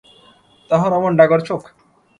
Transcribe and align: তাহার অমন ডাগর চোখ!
তাহার 0.71 0.91
অমন 0.93 1.13
ডাগর 1.19 1.39
চোখ! 1.47 1.61